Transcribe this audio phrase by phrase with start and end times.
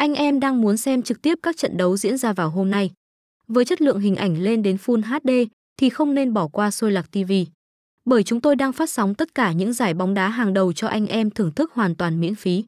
[0.00, 2.90] Anh em đang muốn xem trực tiếp các trận đấu diễn ra vào hôm nay.
[3.48, 5.30] Với chất lượng hình ảnh lên đến Full HD
[5.76, 7.32] thì không nên bỏ qua Sôi Lạc TV.
[8.04, 10.88] Bởi chúng tôi đang phát sóng tất cả những giải bóng đá hàng đầu cho
[10.88, 12.64] anh em thưởng thức hoàn toàn miễn phí.